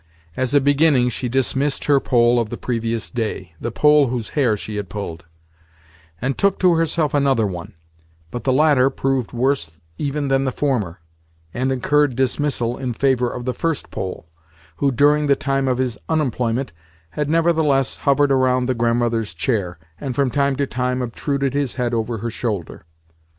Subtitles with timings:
[0.35, 4.77] As a beginning she dismissed her Pole of the previous day—the Pole whose hair she
[4.77, 7.75] had pulled—and took to herself another one;
[8.31, 9.69] but the latter proved worse
[9.99, 11.01] even than the former,
[11.53, 14.25] and incurred dismissal in favour of the first Pole,
[14.77, 16.73] who, during the time of his unemployment,
[17.11, 21.93] had nevertheless hovered around the Grandmother's chair, and from time to time obtruded his head
[21.93, 22.85] over her shoulder.